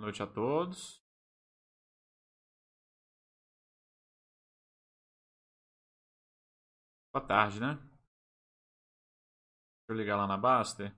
[0.00, 1.04] Boa noite a todos.
[7.12, 7.74] Boa tarde, né?
[7.74, 7.90] Deixa
[9.90, 10.94] eu ligar lá na Baster.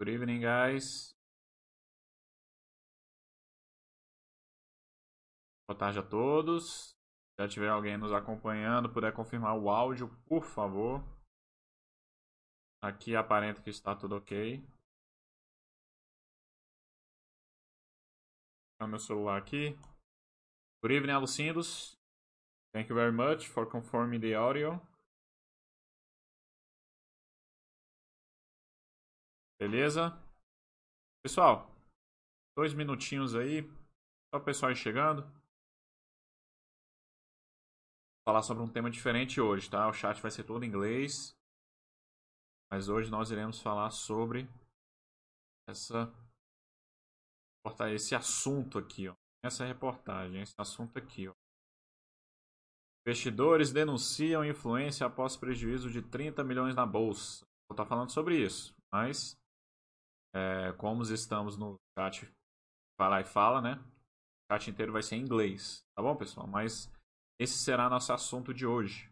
[0.00, 1.17] Good evening, guys.
[5.68, 6.96] Boa tarde a todos.
[7.36, 11.02] Se já tiver alguém nos acompanhando, puder confirmar o áudio, por favor.
[12.82, 14.64] Aqui aparenta que está tudo ok.
[18.78, 19.76] Tá meu celular aqui.
[20.82, 21.98] Good evening, Alucindos.
[22.72, 24.80] Thank you very much for confirming the audio.
[29.60, 30.16] Beleza?
[31.22, 31.70] Pessoal,
[32.56, 33.64] dois minutinhos aí.
[34.32, 35.37] Só o pessoal aí chegando.
[38.28, 39.88] Falar sobre um tema diferente hoje, tá?
[39.88, 41.34] O chat vai ser todo em inglês.
[42.70, 44.46] Mas hoje nós iremos falar sobre
[45.66, 46.12] essa
[47.90, 49.14] esse assunto aqui, ó.
[49.42, 51.32] Essa reportagem, esse assunto aqui, ó.
[53.06, 57.46] Investidores denunciam influência após prejuízo de 30 milhões na bolsa.
[57.66, 59.40] Vou estar falando sobre isso, mas
[60.34, 62.30] é, como estamos no chat
[63.00, 63.82] Fala e Fala, né?
[64.50, 66.46] O chat inteiro vai ser em inglês, tá bom, pessoal?
[66.46, 66.92] Mas
[67.38, 69.10] esse será nosso assunto de hoje.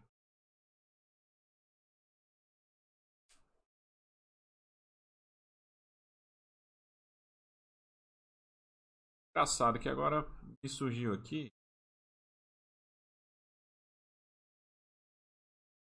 [9.37, 10.23] Engraçado que agora
[10.63, 11.51] me surgiu aqui.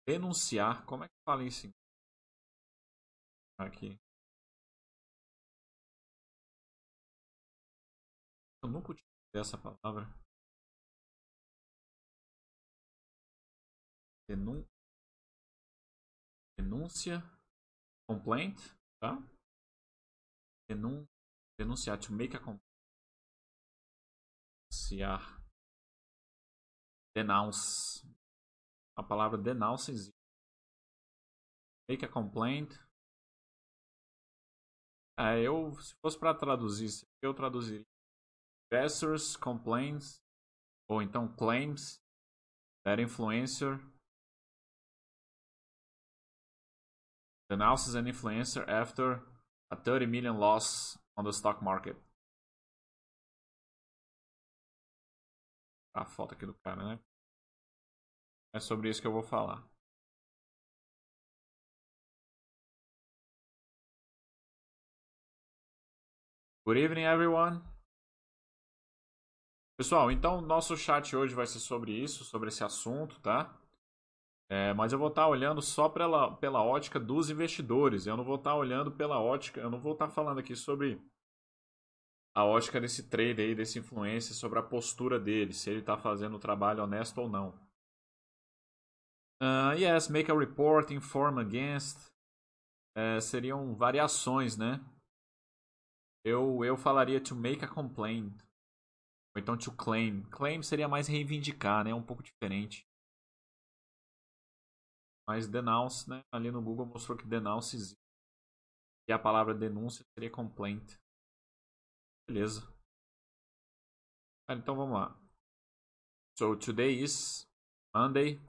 [0.06, 0.84] Denunciar.
[0.86, 1.68] Como é que fala isso?
[3.58, 3.98] Aqui.
[8.62, 10.06] Eu nunca utilizei essa palavra.
[16.58, 17.22] Denúncia.
[18.08, 18.56] Complaint.
[19.00, 19.16] Tá?
[20.68, 21.06] Denun...
[21.58, 21.98] Denunciar.
[21.98, 22.62] To make a complaint.
[24.70, 25.42] Denunciar.
[27.16, 28.06] Denounce.
[28.96, 30.14] A palavra denounce existe.
[31.88, 32.70] Make a complaint.
[35.18, 36.88] É, eu, se fosse para traduzir,
[37.22, 37.84] eu traduziria
[38.70, 40.22] investors complaints
[40.88, 42.00] ou então claims
[42.84, 43.78] that influencer
[47.48, 49.22] denounces an influencer after
[49.70, 51.96] a 30 million loss on the stock market.
[55.94, 57.00] A foto aqui do cara, né?
[58.52, 59.66] É sobre isso que eu vou falar.
[66.64, 67.62] Good evening, everyone.
[69.78, 73.56] Pessoal, então nosso chat hoje vai ser sobre isso, sobre esse assunto, tá?
[74.50, 78.06] É, mas eu vou estar olhando só pela, pela ótica dos investidores.
[78.06, 81.00] Eu não vou estar olhando pela ótica, eu não vou estar falando aqui sobre
[82.34, 86.36] a ótica desse trader aí, desse influencer, sobre a postura dele, se ele está fazendo
[86.36, 87.50] o trabalho honesto ou não.
[89.42, 92.08] Uh, yes, make a report, inform against.
[92.96, 94.80] É, seriam variações, né?
[96.24, 98.32] Eu, eu falaria to make a complaint.
[99.34, 100.22] Ou então to claim.
[100.30, 101.94] Claim seria mais reivindicar, né?
[101.94, 102.87] Um pouco diferente.
[105.28, 106.22] Mas denounce, né?
[106.32, 107.98] Ali no Google mostrou que denounce existe.
[109.06, 110.96] E a palavra denúncia seria complaint.
[112.26, 112.66] Beleza.
[114.48, 115.14] Então vamos lá.
[116.38, 117.46] So today is
[117.94, 118.40] Monday,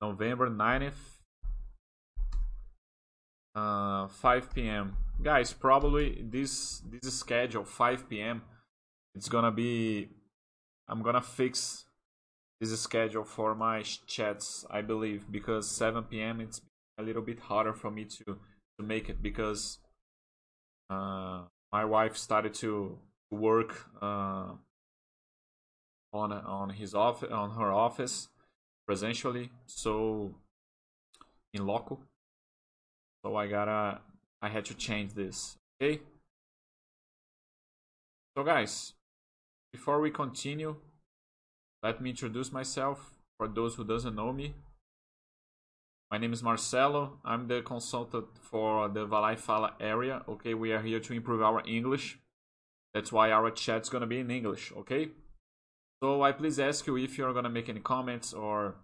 [0.00, 1.20] November 9th,
[3.54, 4.96] uh, 5 p.m.
[5.20, 8.42] Guys, probably this this schedule 5 p.m.
[9.14, 10.10] it's gonna be
[10.88, 11.85] I'm gonna fix
[12.60, 16.40] this is schedule for my chats I believe because 7 p.m.
[16.40, 16.60] it's
[16.98, 19.78] a little bit harder for me to to make it because
[20.90, 21.42] uh,
[21.72, 22.98] my wife started to
[23.30, 24.52] work uh,
[26.12, 28.28] on on his office on her office
[28.86, 30.34] presentially so
[31.52, 32.00] in local
[33.24, 34.00] so I gotta
[34.40, 36.00] I had to change this okay
[38.36, 38.92] so guys
[39.76, 40.76] before we continue,
[41.82, 44.54] let me introduce myself for those who doesn't know me.
[46.10, 47.18] My name is Marcelo.
[47.24, 50.22] I'm the consultant for the Valai Fala area.
[50.28, 52.18] Okay, we are here to improve our English.
[52.94, 55.10] That's why our chat's gonna be in English, okay?
[56.02, 58.76] So I please ask you if you're gonna make any comments or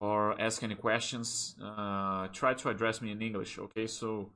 [0.00, 1.56] or ask any questions.
[1.62, 3.86] Uh, try to address me in English, okay?
[3.86, 4.30] So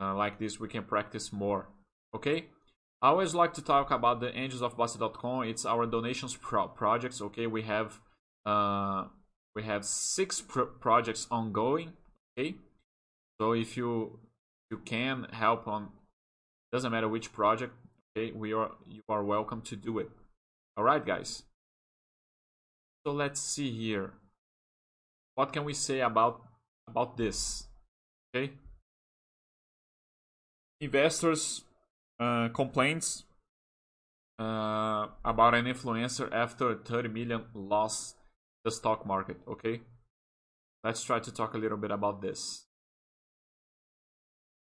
[0.00, 1.68] uh, like this we can practice more
[2.14, 2.46] okay
[3.02, 7.20] i always like to talk about the Angels of angelsofboston.com it's our donations pro projects
[7.20, 7.46] okay?
[7.46, 8.00] We have
[8.46, 9.04] uh
[9.54, 11.92] we have six pro projects ongoing
[12.38, 12.56] okay?
[13.40, 14.18] So if you
[14.70, 15.88] you can help on
[16.72, 17.72] doesn't matter which project
[18.16, 18.32] okay?
[18.32, 20.10] We are you are welcome to do it.
[20.76, 21.44] All right guys.
[23.06, 24.12] So let's see here.
[25.34, 26.42] What can we say about
[26.86, 27.66] about this
[28.34, 28.52] okay?
[30.80, 31.62] Investors
[32.20, 33.24] uh, complaints
[34.38, 38.14] uh, about an influencer after 30 million loss
[38.64, 39.80] the stock market okay?
[40.84, 42.66] Let's try to talk a little bit about this.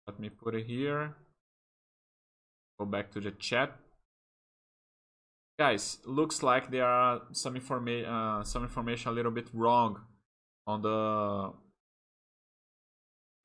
[0.06, 1.14] Let me put it here.
[2.78, 3.76] Go back to the chat.
[5.58, 10.00] Guys looks like there are some information uh, some information a little bit wrong
[10.66, 11.52] on the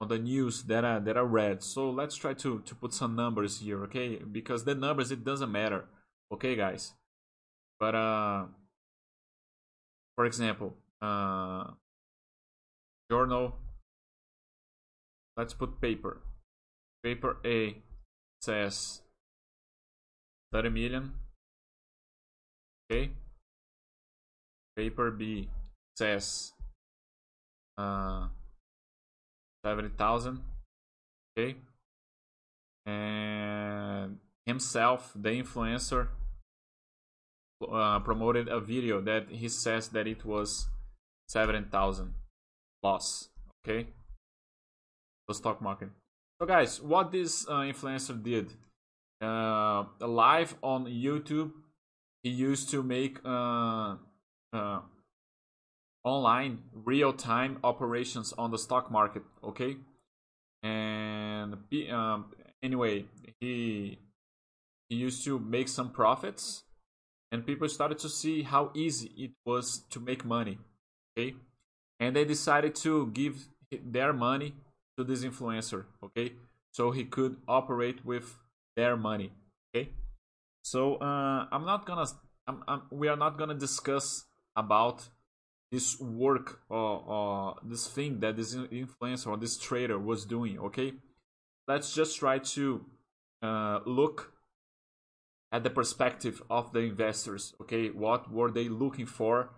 [0.01, 1.63] on the news that I, that I read.
[1.63, 4.18] So let's try to, to put some numbers here, okay?
[4.18, 5.86] Because the numbers, it doesn't matter,
[6.31, 6.94] okay, guys?
[7.80, 8.45] But, uh,
[10.16, 11.72] for example, uh,
[13.10, 13.56] journal,
[15.38, 16.22] let's put paper.
[17.04, 17.78] Paper A
[18.42, 19.01] says
[20.51, 21.13] 30 million,
[22.92, 23.12] okay?
[24.75, 25.50] Paper B
[25.95, 26.54] says
[27.78, 28.28] uh,
[29.63, 30.42] 70,000
[31.38, 31.56] okay?
[32.86, 36.07] And himself the influencer
[37.71, 40.68] uh, promoted a video that he says that it was
[41.30, 42.13] 7,000
[42.83, 43.30] loss
[43.65, 43.88] okay?
[45.27, 45.89] The stock market.
[46.39, 48.51] So guys what this uh, influencer did
[49.21, 51.51] uh, live on youtube
[52.24, 53.95] he used to make uh,
[54.51, 54.80] uh
[56.03, 59.77] online real-time operations on the stock market okay?
[60.61, 61.55] And
[61.91, 62.25] um,
[62.61, 63.05] anyway
[63.39, 64.00] he
[64.89, 66.63] he used to make some profits
[67.31, 70.59] and people started to see how easy it was to make money
[71.17, 71.35] okay?
[72.00, 74.56] And they decided to give their money
[74.97, 76.33] to this influencer okay?
[76.73, 78.38] So he could operate with
[78.75, 79.31] their money
[79.73, 79.89] okay?
[80.63, 82.07] So uh, i'm not gonna
[82.45, 84.25] I'm, I'm, we are not gonna discuss
[84.56, 85.07] about
[85.73, 90.93] this work or, or this thing that this influencer or this trader was doing okay?
[91.67, 92.85] Let's just try to
[93.41, 94.33] uh, look
[95.51, 97.87] at the perspective of the investors okay?
[97.89, 99.49] What were they looking for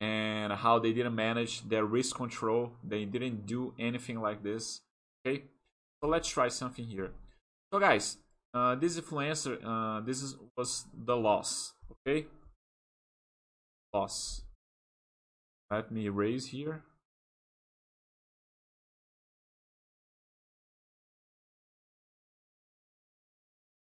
[0.00, 4.80] and how they didn't manage their risk control they didn't do anything like this
[5.24, 5.44] okay?
[6.02, 7.12] So let's try something here.
[7.72, 8.16] So guys
[8.52, 12.26] uh, this influencer uh, this is, was the loss okay?
[13.94, 14.42] Loss
[15.70, 16.82] let me erase here.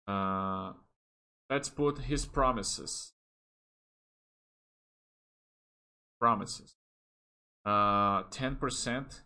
[0.08, 0.74] Uh,
[1.50, 3.14] let's put his promises.
[6.20, 6.76] Promises.
[7.66, 9.22] Uh, 10%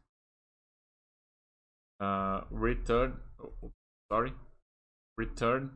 [1.99, 3.71] uh, return, oh,
[4.11, 4.33] sorry,
[5.17, 5.71] return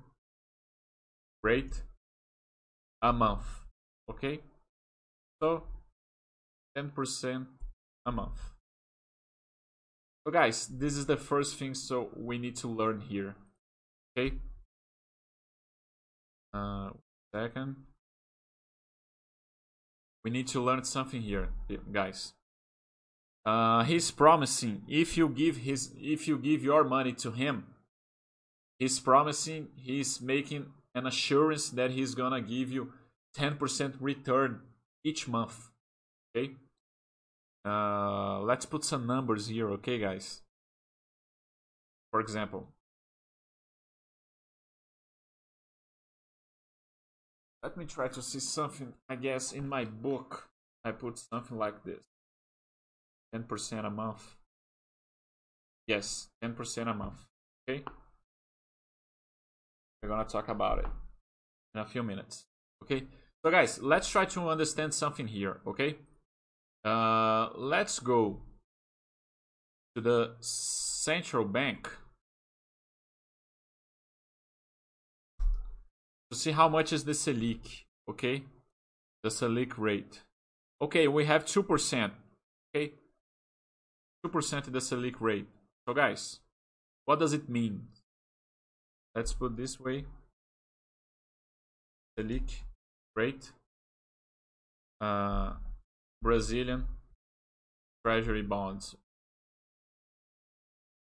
[1.44, 1.84] rate
[3.02, 3.46] a month.
[4.10, 4.40] Okay?
[5.42, 5.64] So
[6.78, 7.48] 10%
[8.06, 8.40] a month.
[10.26, 13.36] So guys, this is the first thing so we need to learn here.
[14.18, 14.36] Okay?
[16.54, 16.90] Uh,
[17.34, 17.76] second.
[20.24, 21.50] We need to learn something here,
[21.92, 22.34] guys.
[23.46, 27.68] Uh, he's promising if you give his if you give your money to him,
[28.78, 32.92] he's promising he's making an assurance that he's gonna give you
[33.38, 34.60] 10% return
[35.06, 35.70] each month.
[36.36, 36.56] Okay?
[37.68, 40.42] Uh, let's put some numbers here, okay, guys?
[42.12, 42.70] For example,
[47.62, 48.94] let me try to see something.
[49.10, 50.48] I guess in my book,
[50.86, 52.06] I put something like this
[53.36, 54.38] 10% a month.
[55.88, 57.20] Yes, 10% a month.
[57.70, 57.84] Okay?
[60.02, 60.86] We're gonna talk about it
[61.76, 62.46] in a few minutes.
[62.84, 63.08] Okay?
[63.44, 65.60] So, guys, let's try to understand something here.
[65.68, 65.98] Okay?
[66.84, 68.42] Uh, let's go
[69.96, 71.90] to the central bank
[76.32, 78.44] to see how much is the Selic, okay?
[79.24, 80.22] The Selic rate.
[80.82, 82.12] Okay, we have 2%,
[82.76, 82.94] okay?
[84.26, 85.48] 2% the Selic rate.
[85.88, 86.40] So guys,
[87.06, 87.88] what does it mean?
[89.16, 90.06] Let's put this way.
[92.20, 92.62] Selic
[93.16, 93.52] rate.
[95.00, 95.54] Uh,
[96.22, 96.86] Brazilian
[98.06, 98.96] treasury bonds.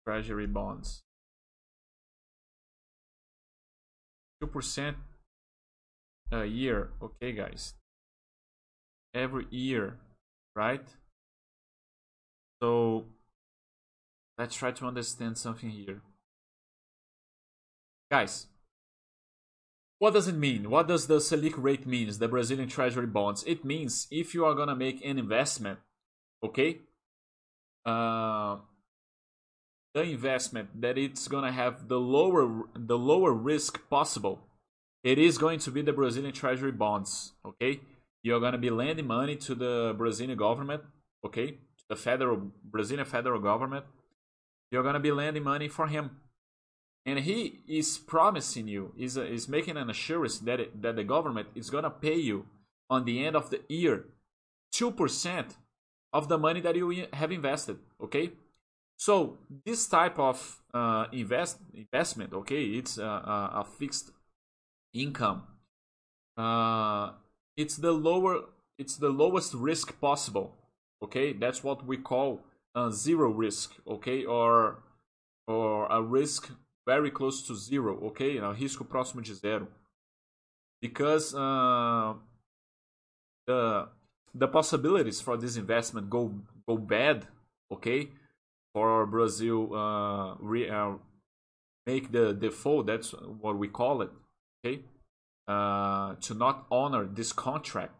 [0.06, 1.02] Treasury bonds.
[4.42, 4.94] 2%
[6.32, 7.74] a year okay guys.
[9.14, 9.98] Every year
[10.56, 10.86] right?
[12.60, 13.06] So
[14.38, 16.02] let's try to understand something here.
[18.10, 18.46] Guys
[20.02, 20.68] what does it mean?
[20.68, 23.44] What does the Selic rate means, the Brazilian Treasury bonds?
[23.46, 25.78] It means if you are gonna make an investment,
[26.42, 26.80] okay,
[27.86, 28.56] uh,
[29.94, 34.40] the investment that it's gonna have the lower the lower risk possible,
[35.04, 37.80] it is going to be the Brazilian Treasury bonds, okay?
[38.24, 40.82] You're gonna be lending money to the Brazilian government,
[41.24, 43.84] okay, the federal Brazilian federal government.
[44.72, 46.22] You're gonna be lending money for him
[47.04, 51.04] and he is promising you is uh, is making an assurance that it, that the
[51.04, 52.46] government is gonna pay you
[52.88, 54.04] on the end of the year
[54.70, 55.56] two percent
[56.12, 57.78] of the money that you have invested.
[58.02, 58.32] Okay,
[58.96, 64.10] so this type of uh, invest investment, okay, it's a, a, a fixed
[64.94, 65.44] income.
[66.36, 67.12] Uh,
[67.56, 68.42] it's the lower,
[68.78, 70.56] it's the lowest risk possible.
[71.02, 72.42] Okay, that's what we call
[72.74, 73.74] uh, zero risk.
[73.86, 74.78] Okay, or
[75.46, 76.50] or a risk
[76.86, 78.38] very close to zero, ok?
[78.38, 79.68] É risco próximo de zero.
[80.80, 82.14] Because uh,
[83.46, 83.88] the
[84.34, 86.32] the possibilities for this investment go
[86.66, 87.26] go bad,
[87.70, 88.10] okay?
[88.74, 90.94] For Brazil uh, re, uh,
[91.86, 94.10] make the default, that's what we call it,
[94.64, 94.82] okay?
[95.46, 97.94] Uh, to not honor this contract.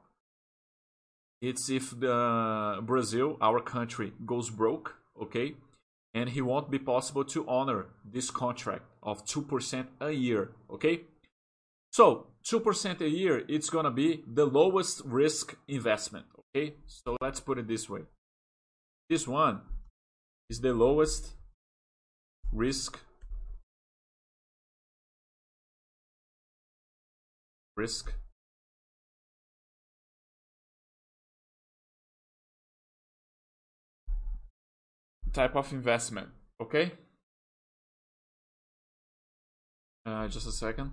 [1.42, 5.56] It's if the Brazil, our country, goes broke, okay?
[6.14, 11.02] And he won't be possible to honor this contract of 2% a year, okay?
[11.90, 16.74] So, 2% a year, it's gonna be the lowest risk investment, okay?
[16.86, 18.02] So let's put it this way.
[19.08, 19.60] This one
[20.48, 21.32] is the lowest
[22.52, 22.98] risk
[27.76, 28.12] risk
[35.32, 36.28] type of investment.
[36.60, 36.92] Okay?
[40.04, 40.92] Uh, just a second.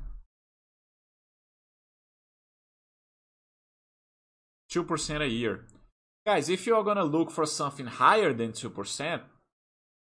[4.71, 5.65] 2% a year.
[6.25, 9.21] Guys, if you're gonna look for something higher than 2%,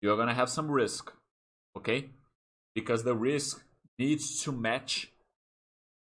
[0.01, 1.11] you're gonna have some risk.
[1.77, 2.09] Okay?
[2.73, 3.63] Because the risk
[3.99, 5.11] needs to match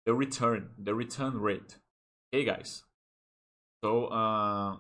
[0.04, 1.76] the return, the return rate.
[2.33, 2.85] Okay, guys?
[3.83, 4.76] So, uh,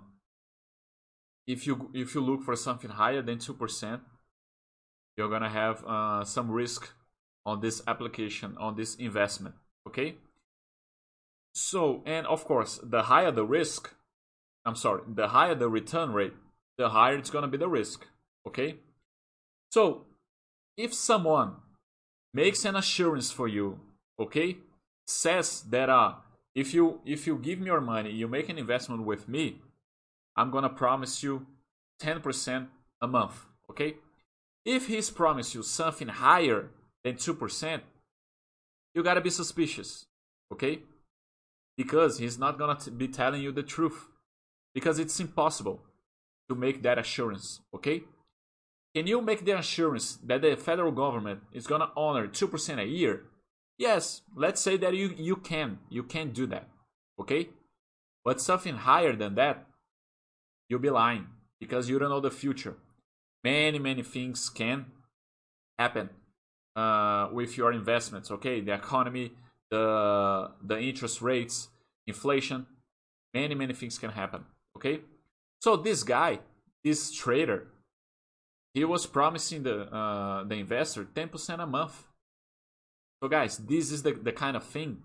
[1.46, 4.00] if you if you look for something higher than 2%,
[5.16, 6.92] you're gonna have uh, some risk
[7.46, 9.54] on this application, on this investment,
[9.86, 10.16] okay?
[11.54, 13.94] So, and of course, the higher the risk,
[14.64, 16.32] I'm sorry, the higher the return rate,
[16.78, 18.06] the higher it's gonna be the risk,
[18.46, 18.76] okay?
[19.70, 20.06] So,
[20.76, 21.56] if someone
[22.32, 23.78] makes an assurance for you,
[24.18, 24.56] okay,
[25.06, 26.14] says that uh,
[26.54, 29.60] if you if you give me your money, you make an investment with me,
[30.36, 31.46] I'm gonna promise you
[32.00, 32.68] 10%
[33.00, 33.96] a month, okay?
[34.64, 36.70] If he's promised you something higher
[37.02, 37.80] than 2%,
[38.94, 40.06] you gotta be suspicious,
[40.52, 40.80] okay?
[41.76, 44.08] Because he's not gonna be telling you the truth.
[44.74, 45.80] Because it's impossible
[46.48, 48.02] to make that assurance, okay?
[48.94, 53.24] Can you make the assurance that the federal government is gonna honor 2% a year?
[53.76, 55.78] Yes, let's say that you, you can.
[55.88, 56.68] You can do that,
[57.20, 57.50] okay?
[58.24, 59.66] But something higher than that,
[60.74, 61.26] you'll be lying
[61.60, 62.74] because you don't know the future.
[63.44, 64.86] Many, many things can
[65.78, 66.10] happen
[66.74, 68.30] uh, with your investments.
[68.32, 69.32] Okay, the economy,
[69.70, 71.68] the the interest rates,
[72.08, 72.66] inflation,
[73.32, 74.44] many, many things can happen.
[74.76, 75.02] Okay,
[75.60, 76.40] so this guy,
[76.82, 77.68] this trader,
[78.72, 82.02] he was promising the uh, the investor ten percent a month.
[83.22, 85.02] So guys, this is the, the kind of thing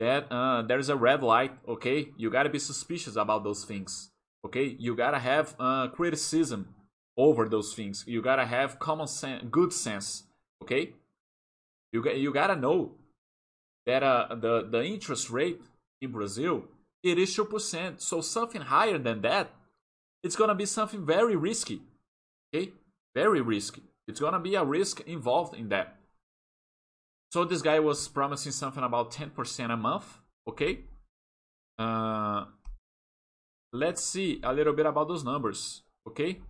[0.00, 1.52] that uh, there is a red light.
[1.68, 4.11] Okay, you gotta be suspicious about those things
[4.44, 4.76] okay?
[4.78, 6.74] You gotta have uh, criticism
[7.16, 8.04] over those things.
[8.06, 10.24] You gotta have common sense good sense
[10.62, 10.94] okay?
[11.92, 12.92] You, you gotta know
[13.86, 15.60] that uh, the, the interest rate
[16.00, 16.64] in brazil
[17.02, 19.50] it is 2% so something higher than that
[20.22, 21.82] it's gonna be something very risky
[22.54, 22.72] okay?
[23.14, 23.82] Very risky.
[24.08, 25.96] It's gonna be a risk involved in that.
[27.30, 30.18] So this guy was promising something about 10% a month
[30.48, 30.80] okay?
[31.78, 32.46] Uh,
[33.72, 36.40] let's see a little bit about those numbers, okay?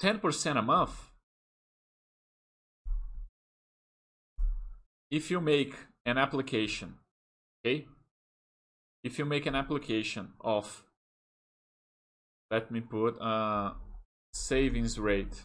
[0.00, 1.10] 10% a month.
[5.10, 5.74] If you make
[6.06, 6.94] an application,
[7.64, 7.86] okay?
[9.02, 10.84] If you make an application of,
[12.50, 13.74] let me put a
[14.32, 15.44] savings rate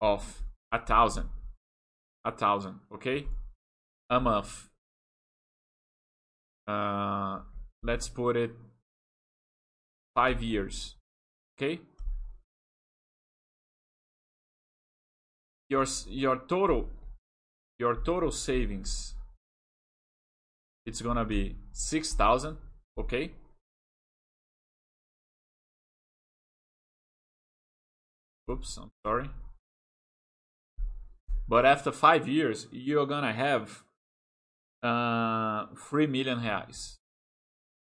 [0.00, 0.42] of
[0.72, 1.28] a thousand,
[2.24, 3.26] a thousand, okay?
[4.10, 4.68] a month.
[6.66, 7.40] Uh,
[7.82, 8.50] let's put it
[10.14, 10.96] five years.
[11.56, 11.80] Okay.
[15.68, 16.88] Your your total
[17.78, 19.14] your total savings
[20.86, 22.58] it's gonna be six thousand.
[22.98, 23.32] Okay.
[28.50, 29.30] Oops, I'm sorry.
[31.48, 33.82] But after five years, you're gonna have
[34.82, 36.96] uh, three million reais.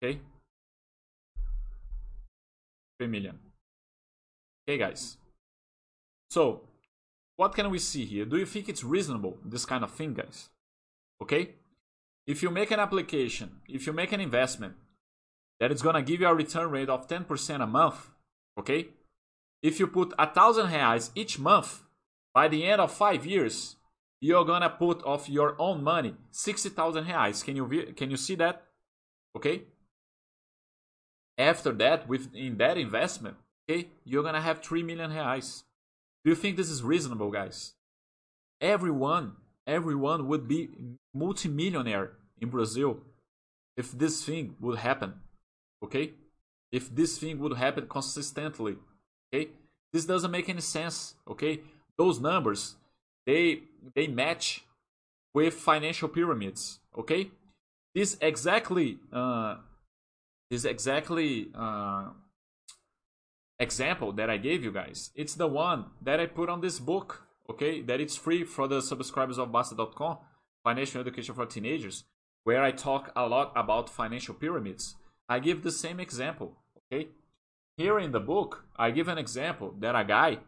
[0.02, 0.20] Okay,
[3.04, 3.38] three million.
[4.66, 5.18] Okay, guys.
[6.30, 6.62] So,
[7.36, 8.24] what can we see here?
[8.24, 10.48] Do you think it's reasonable this kind of thing, guys?
[11.22, 11.50] Okay,
[12.26, 14.74] if you make an application, if you make an investment
[15.60, 18.10] that is gonna give you a return rate of ten percent a month,
[18.58, 18.88] okay,
[19.62, 21.82] if you put a thousand reais each month,
[22.32, 23.76] by the end of five years,
[24.20, 27.44] you're gonna put off your own money sixty thousand reais.
[27.44, 28.62] Can you can you see that?
[29.36, 29.64] Okay.
[31.36, 33.36] After that, within that investment,
[33.68, 35.62] okay, you're gonna have three million reais.
[36.24, 37.74] Do you think this is reasonable, guys?
[38.60, 39.36] Everyone,
[39.66, 40.70] everyone would be
[41.12, 43.00] multimillionaire in Brazil
[43.76, 45.14] if this thing would happen.
[45.82, 46.12] Okay,
[46.72, 48.76] if this thing would happen consistently
[49.34, 49.48] Okay,
[49.92, 51.14] this doesn't make any sense.
[51.28, 51.60] Okay,
[51.98, 52.76] those numbers
[53.26, 53.62] they
[53.94, 54.64] they match
[55.32, 56.78] with financial pyramids.
[56.96, 57.30] Okay,
[57.94, 59.56] this exactly uh,
[60.54, 62.10] this exactly uh,
[63.58, 65.10] example that I gave you guys.
[65.14, 67.22] It's the one that I put on this book.
[67.50, 70.16] Okay, that it's free for the subscribers of Bastter.com,
[70.62, 72.04] Financial Education for Teenagers,
[72.44, 74.94] where I talk a lot about financial pyramids.
[75.28, 76.56] I give the same example.
[76.78, 77.08] Okay,
[77.76, 80.38] here in the book, I give an example that a guy,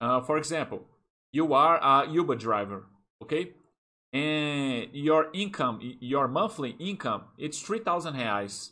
[0.00, 0.86] uh, for example,
[1.32, 2.86] you are a Uber driver,
[3.22, 3.52] okay?
[4.12, 8.70] And your income, your monthly income, it's 3,000 reais.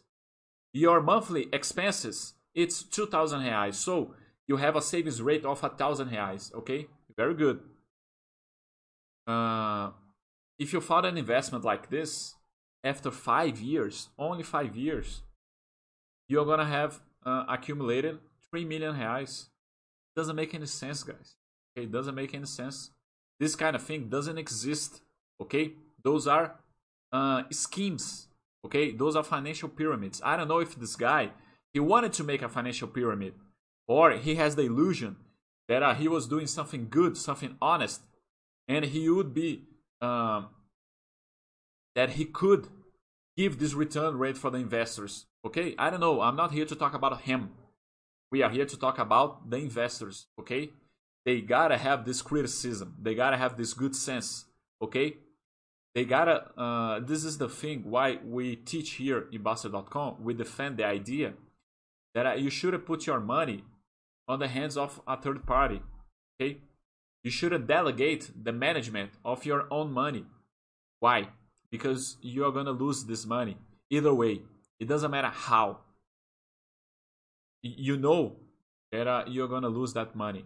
[0.72, 3.74] Your monthly expenses, it's 2,000 reais.
[3.74, 4.14] So
[4.46, 6.86] you have a savings rate of 1,000 reais, okay?
[7.16, 7.60] Very good.
[9.26, 9.90] Uh,
[10.58, 12.34] if you found an investment like this,
[12.82, 15.22] after five years, only five years,
[16.28, 18.18] you're gonna have uh, accumulated
[18.50, 19.46] 3 million reais.
[20.16, 21.36] Doesn't make any sense, guys.
[21.76, 22.90] Okay, doesn't make any sense.
[23.38, 25.02] This kind of thing doesn't exist.
[25.40, 26.56] Okay, those are
[27.12, 28.28] uh, schemes.
[28.64, 30.20] Okay, those are financial pyramids.
[30.24, 31.30] I don't know if this guy
[31.72, 33.34] he wanted to make a financial pyramid,
[33.86, 35.16] or he has the illusion
[35.68, 38.02] that uh, he was doing something good, something honest,
[38.66, 39.62] and he would be
[40.00, 40.48] um,
[41.94, 42.68] that he could
[43.36, 45.26] give this return rate for the investors.
[45.46, 46.20] Okay, I don't know.
[46.20, 47.50] I'm not here to talk about him.
[48.32, 50.26] We are here to talk about the investors.
[50.38, 50.70] Okay,
[51.24, 52.96] they gotta have this criticism.
[53.00, 54.46] They gotta have this good sense.
[54.82, 55.18] Okay,
[55.94, 56.50] they gotta.
[56.56, 60.22] Uh, this is the thing why we teach here in Bastter.com.
[60.22, 61.34] We defend the idea
[62.14, 63.64] that uh, you shouldn't put your money
[64.28, 65.82] on the hands of a third party.
[66.40, 66.58] Okay,
[67.24, 70.24] you shouldn't delegate the management of your own money.
[71.00, 71.28] Why?
[71.70, 73.56] Because you are gonna lose this money
[73.90, 74.42] either way.
[74.78, 75.78] It doesn't matter how.
[77.62, 78.36] You know
[78.92, 80.44] that uh, you're gonna lose that money.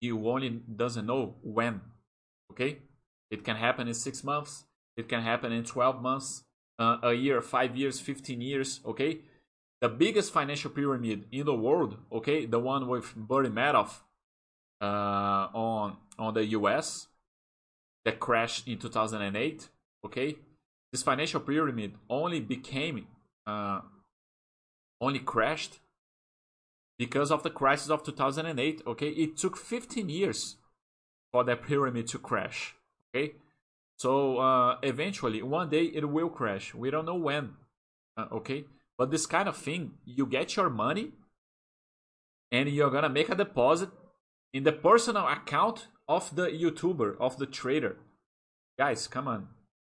[0.00, 1.80] You only doesn't know when.
[2.52, 2.78] Okay,
[3.30, 4.64] it can happen in six months.
[4.96, 6.44] It can happen in twelve months,
[6.78, 8.80] uh, a year, five years, fifteen years.
[8.84, 9.20] Okay,
[9.80, 11.96] the biggest financial pyramid in the world.
[12.12, 14.00] Okay, the one with Bernie Madoff
[14.80, 17.08] uh, on on the U.S.
[18.04, 19.68] that crashed in 2008.
[20.04, 20.36] Okay,
[20.92, 23.06] this financial pyramid only became
[23.46, 23.80] uh,
[25.00, 25.80] only crashed
[26.98, 30.56] because of the crisis of 2008 okay it took 15 years
[31.32, 32.74] for that pyramid to crash
[33.14, 33.34] okay?
[33.98, 36.74] So uh, eventually one day it will crash.
[36.74, 37.54] We don't know when
[38.16, 38.64] uh, okay?
[38.96, 41.12] But this kind of thing you get your money
[42.50, 43.90] and you're gonna make a deposit
[44.52, 47.96] in the personal account of the youtuber of the trader.
[48.78, 49.48] Guys come on.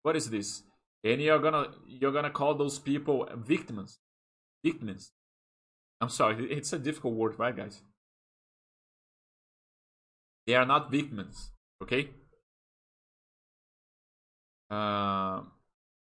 [0.03, 0.63] What is this?
[1.03, 3.99] And you're gonna you're gonna call those people victims.
[4.63, 5.11] Victims.
[5.99, 7.81] I'm sorry it's a difficult word right guys?
[10.47, 12.09] They are not victims okay
[14.71, 15.41] uh,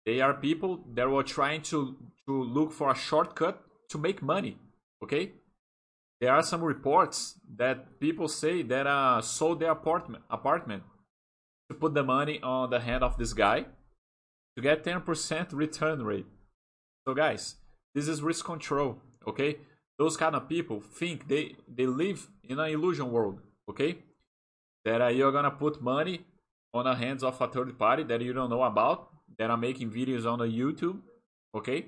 [0.07, 4.57] they are people that were trying to to look for a shortcut to make money
[5.03, 5.33] okay
[6.21, 10.83] there are some reports that people say that uh sold their apartment apartment
[11.69, 13.67] to put the money on the hand of this guy
[14.57, 16.27] to get 10% return rate.
[17.07, 17.57] So guys,
[17.95, 19.59] this is risk control, okay?
[19.99, 23.99] Those kind of people think they, they live in an illusion world, okay?
[24.85, 26.27] That uh, you're gonna put money
[26.75, 29.91] on the hands of a third party that you don't know about that are making
[29.91, 31.01] videos on the YouTube,
[31.55, 31.87] okay?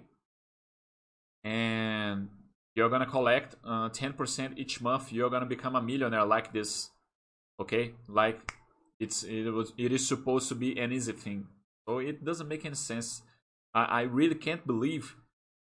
[1.45, 2.29] And
[2.75, 5.12] you're gonna collect uh, 10% each month.
[5.12, 6.90] You're gonna become a millionaire like this,
[7.61, 7.93] okay?
[8.09, 8.53] Like
[8.99, 11.47] it's it was it is supposed to be an easy thing,
[11.88, 13.23] so it doesn't make any sense.
[13.75, 15.16] I, I really can't believe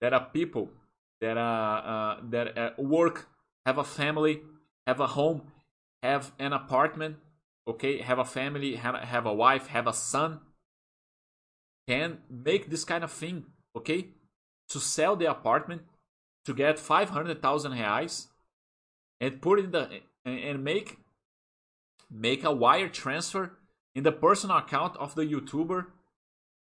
[0.02, 0.72] that are people
[1.22, 3.28] that are uh that uh, work,
[3.66, 4.42] have a family,
[4.88, 5.44] have a home,
[6.02, 7.18] have an apartment,
[7.70, 10.40] okay, have a family, have, have a wife, have a son,
[11.88, 14.08] can make this kind of thing, okay,
[14.70, 15.84] to sell the apartment
[16.46, 18.28] to get 500,000 reais
[19.22, 20.98] and put in the and make
[22.10, 23.58] make a wire transfer
[23.96, 25.88] in the personal account of the YouTuber.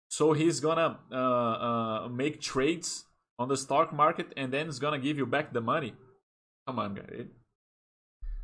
[0.09, 3.05] So he's gonna uh, uh, make trades
[3.37, 5.93] on the stock market and then he's gonna give you back the money.
[6.65, 7.38] Come on guys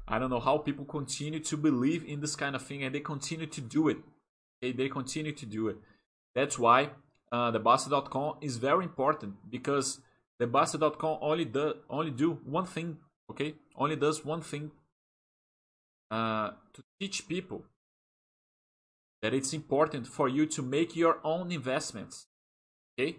[0.07, 2.99] I don't know how people continue to believe in this kind of thing and they
[2.99, 3.97] continue to do it.
[4.63, 5.77] Okay, they continue to do it.
[6.35, 6.91] That's why
[7.31, 9.99] uh, the Bastter.com is very important because
[10.39, 12.97] the Bastter.com only do only do one thing.
[13.31, 14.71] Okay, only does one thing
[16.11, 17.63] uh, to teach people
[19.23, 22.27] that it's important for you to make your own investments.
[22.93, 23.17] Okay,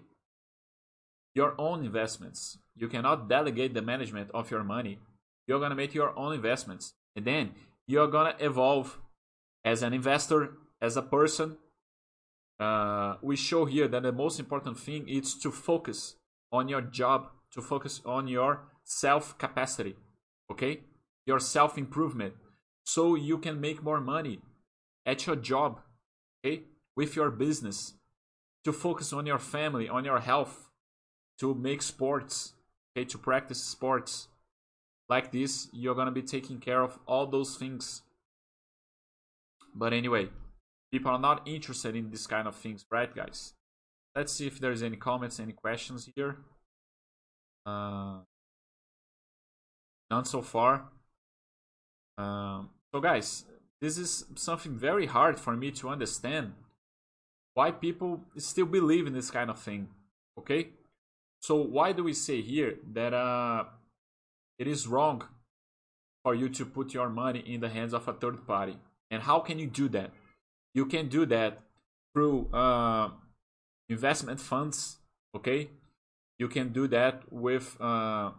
[1.35, 2.59] your own investments.
[2.77, 5.01] You cannot delegate the management of your money
[5.47, 6.95] you're to make your own investments.
[7.15, 7.53] And then
[7.87, 8.99] you're to evolve
[9.65, 11.57] as an investor, as a person.
[12.59, 16.17] Uh, we show here that the most important thing is to focus
[16.53, 19.95] on your job, to focus on your self capacity,
[20.51, 20.81] okay?
[21.27, 22.35] Your self improvement,
[22.85, 24.41] so you can make more money
[25.05, 25.81] at your job,
[26.45, 26.63] okay?
[26.97, 27.95] With your business,
[28.65, 30.71] to focus on your family, on your health,
[31.41, 32.55] to make sports,
[32.97, 33.05] okay?
[33.05, 34.29] To practice sports,
[35.09, 38.03] like this, you're gonna be taking care of all those things.
[39.75, 40.29] But anyway,
[40.90, 43.55] people are not interested in this kind of things, right, guys?
[44.14, 46.38] Let's see if there's any comments, any questions here.
[47.66, 48.21] Uh,
[50.11, 50.85] none so far.
[52.16, 53.45] Um, so, guys,
[53.81, 56.55] this is something very hard for me to understand
[57.53, 59.88] why people still believe in this kind of thing.
[60.38, 60.69] Okay,
[61.40, 63.64] so why do we say here that uh,
[64.59, 65.23] it is wrong
[66.23, 68.77] for you to put your money in the hands of a third party.
[69.11, 70.11] And how can you do that?
[70.75, 71.61] You can do that
[72.12, 73.11] through uh,
[73.88, 74.99] investment funds.
[75.37, 75.71] Okay,
[76.38, 78.33] you can do that with uh,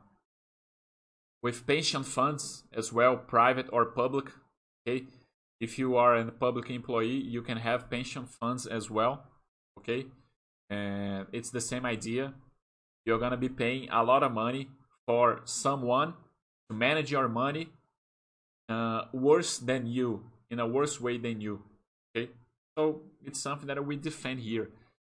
[1.41, 4.31] with pension funds as well, private or public.
[4.87, 5.05] Okay,
[5.59, 9.23] if you are a public employee, you can have pension funds as well.
[9.79, 10.07] Okay,
[10.69, 12.33] and it's the same idea.
[13.05, 14.69] You're gonna be paying a lot of money
[15.07, 16.13] for someone
[16.69, 17.69] to manage your money
[18.69, 21.63] uh, worse than you, in a worse way than you.
[22.15, 22.29] Okay,
[22.77, 24.69] so it's something that we defend here.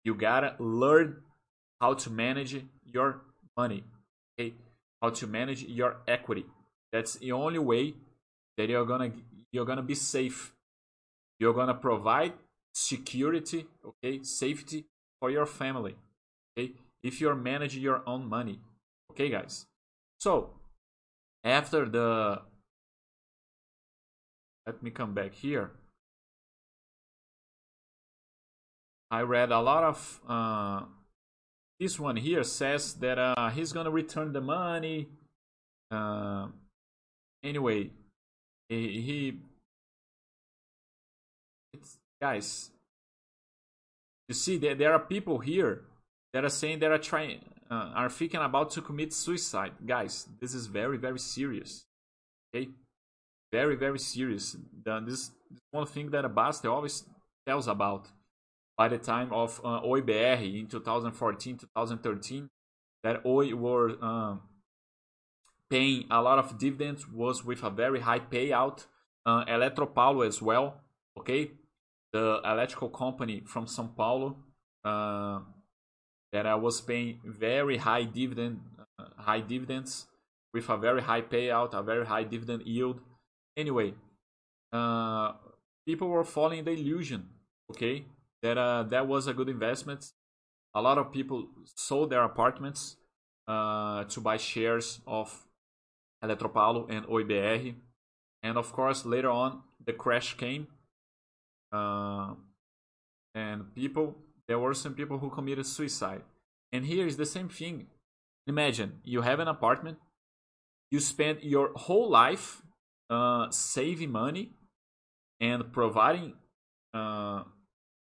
[0.04, 1.22] You gotta learn
[1.82, 3.22] how to manage your
[3.56, 3.84] money.
[4.40, 4.54] Okay,
[5.02, 6.46] how to manage your equity.
[6.92, 7.96] That's the only way
[8.58, 9.12] that you're gonna
[9.52, 10.54] you're gonna be safe.
[11.40, 12.34] You're gonna provide
[12.74, 14.86] security, okay, safety
[15.20, 15.96] for your family.
[16.58, 16.74] Okay,
[17.04, 18.60] if you're managing your own money.
[19.12, 19.66] Okay, guys.
[20.20, 20.52] So,
[21.44, 22.42] after the...
[24.66, 25.72] Let me come back here.
[29.10, 30.20] I read a lot of...
[30.28, 30.86] Uh,
[31.80, 35.08] this one here says that uh, he's gonna return the money.
[35.92, 36.48] Uh,
[37.44, 37.92] anyway,
[38.68, 39.38] he, he
[41.74, 42.72] it's guys.
[44.28, 45.84] You see, there, there are people here
[46.34, 49.74] that are saying that are trying uh, are thinking about to commit suicide.
[49.86, 51.86] Guys, this is very, very serious.
[52.54, 52.70] Okay?
[53.52, 54.56] Very, very serious.
[55.06, 55.32] This,
[55.72, 57.04] one thing that Bastter always
[57.46, 58.08] tells about
[58.78, 62.50] by the time of uh, OIBR in 2014, 2013,
[63.04, 64.42] that Oi were um,
[65.70, 68.86] paying a lot of dividends, was with a very high payout.
[69.26, 70.82] Uh, Eletropaulo as well,
[71.18, 71.52] okay?
[72.14, 74.38] The electrical company from São Paulo.
[74.86, 75.40] Uh,
[76.38, 78.60] that I was paying very high dividend,
[79.00, 80.06] uh, high dividends
[80.54, 83.00] with a very high payout, a very high dividend yield.
[83.58, 83.96] Anyway,
[84.72, 85.32] uh,
[85.88, 87.26] people were falling the illusion,
[87.72, 88.06] okay,
[88.44, 90.12] that uh, that was a good investment.
[90.76, 92.98] A lot of people sold their apartments
[93.48, 95.48] uh, to buy shares of
[96.24, 97.74] Eletropaulo and OIBR.
[98.44, 100.68] And of course, later on, the crash came.
[101.72, 102.36] Uh,
[103.34, 104.16] and people
[104.48, 106.22] there were some people who committed suicide.
[106.72, 107.88] And here is the same thing.
[108.48, 109.98] Imagine you have an apartment,
[110.90, 112.62] you spend your whole life
[113.10, 114.52] uh, saving money
[115.40, 116.34] and providing
[116.94, 117.44] uh,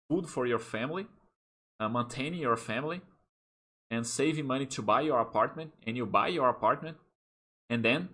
[0.09, 1.07] food for your family,
[1.79, 3.01] uh, maintaining your family,
[3.91, 6.97] and saving money to buy your apartment, and you buy your apartment,
[7.71, 8.09] and then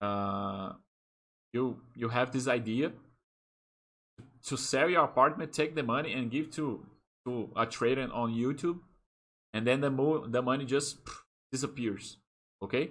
[0.00, 0.72] uh,
[1.52, 2.92] you you have this idea
[4.46, 6.86] to sell your apartment, take the money, and give to
[7.26, 8.80] to a trader on YouTube,
[9.52, 10.98] and then the mo- the money just
[11.50, 12.18] disappears.
[12.62, 12.90] Okay,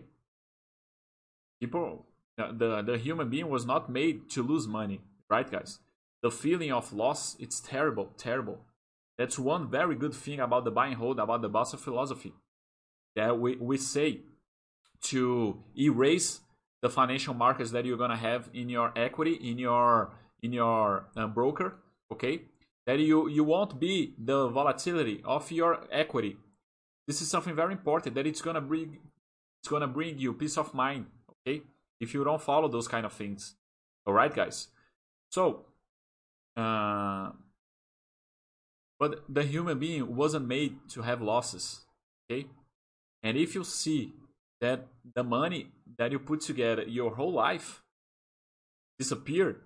[1.61, 2.05] people,
[2.37, 5.79] the the human being was not made to lose money, right, guys?
[6.21, 8.59] The feeling of loss, it's terrible, terrible.
[9.17, 12.33] That's one very good thing about the buy and hold, about the Bastter philosophy.
[13.15, 14.21] That we, we say
[15.03, 16.39] to erase
[16.81, 20.11] the financial markets that you're gonna have in your equity, in your
[20.43, 21.79] in your uh, broker,
[22.11, 22.41] okay?
[22.85, 26.37] That you you won't be the volatility of your equity.
[27.07, 28.99] This is something very important that it's gonna bring
[29.61, 31.63] it's gonna bring you peace of mind, okay?
[31.99, 33.55] If you don't follow those kind of things,
[34.05, 34.67] all right, guys.
[35.31, 35.65] So,
[36.57, 37.31] uh,
[38.99, 41.85] but the human being wasn't made to have losses,
[42.29, 42.47] okay?
[43.23, 44.13] And if you see
[44.59, 47.81] that the money that you put together your whole life
[48.99, 49.61] disappeared,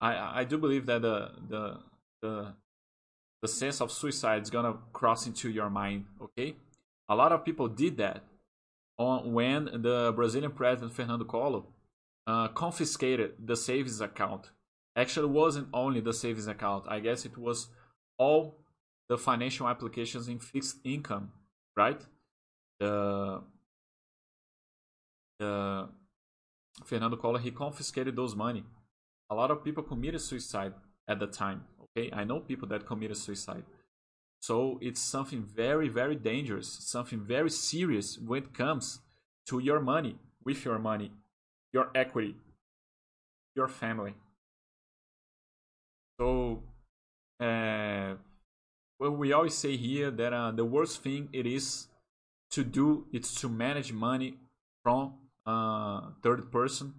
[0.00, 1.78] I I do believe that the the
[2.22, 2.54] the
[3.42, 6.06] the sense of suicide is gonna cross into your mind.
[6.20, 6.56] Okay,
[7.08, 8.24] a lot of people did that
[8.98, 11.64] on when the Brazilian president Fernando Collor
[12.26, 14.50] uh, confiscated the savings account.
[14.96, 16.84] Actually, wasn't only the savings account.
[16.88, 17.68] I guess it was
[18.18, 18.58] all
[19.08, 21.32] the financial applications in fixed income,
[21.76, 22.00] right?
[22.80, 23.42] The
[25.38, 25.88] the
[26.84, 28.64] Fernando Collor he confiscated those money
[29.30, 30.72] a lot of people committed suicide
[31.08, 31.64] at the time.
[31.82, 33.64] Okay, I know people that committed suicide.
[34.40, 39.00] So it's something very, very dangerous, something very serious when it comes
[39.48, 41.10] to your money, with your money,
[41.72, 42.36] your equity,
[43.54, 44.14] your family.
[46.20, 46.62] So,
[47.40, 48.14] uh,
[48.98, 51.88] well, we always say here that uh, the worst thing it is
[52.50, 54.36] to do is to manage money
[54.82, 56.94] from uh, third person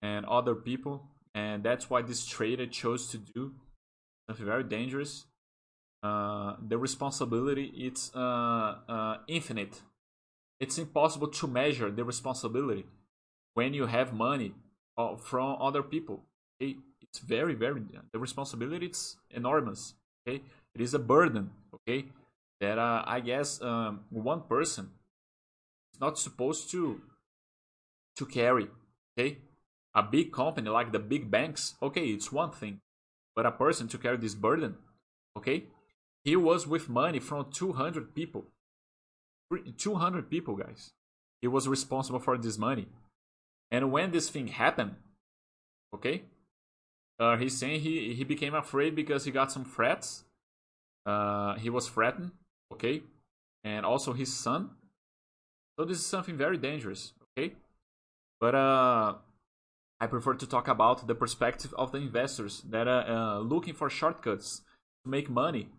[0.00, 3.52] and other people and that's why this trader chose to do
[4.28, 5.26] something very dangerous.
[6.02, 9.82] Uh, the responsibility it's uh, uh, infinite.
[10.60, 12.84] It's impossible to measure the responsibility
[13.54, 14.54] when you have money
[14.96, 16.24] uh, from other people.
[16.60, 16.76] Okay?
[17.02, 19.94] It's very, very the responsibility it's enormous.
[20.26, 20.42] Okay,
[20.74, 21.50] it is a burden.
[21.74, 22.06] Okay,
[22.60, 24.90] that uh, I guess um, one person
[25.92, 27.00] is not supposed to
[28.16, 28.68] to carry.
[29.16, 29.38] Okay,
[29.94, 32.80] a big company like the big banks, okay, it's one thing.
[33.36, 34.76] But a person to carry this burden,
[35.36, 35.64] okay?
[36.24, 38.46] He was with money from 200 people.
[39.76, 40.92] 200 people, guys.
[41.40, 42.86] He was responsible for this money.
[43.70, 44.96] And when this thing happened,
[45.94, 46.22] okay,
[47.18, 50.24] uh, he's saying he, he became afraid because he got some threats.
[51.06, 52.32] Uh, he was threatened,
[52.72, 53.02] okay,
[53.62, 54.70] and also his son.
[55.78, 57.54] So this is something very dangerous, okay.
[58.40, 59.14] But uh,
[60.04, 63.88] I prefer to talk about the perspective of the investors that are uh, looking for
[63.88, 64.60] shortcuts
[65.02, 65.70] to make money.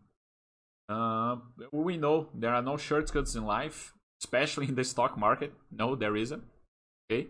[0.89, 1.35] Uh,
[1.71, 5.53] we know there are no shortcuts in life, especially in the stock market.
[5.71, 6.43] No, there isn't.
[7.05, 7.27] Okay,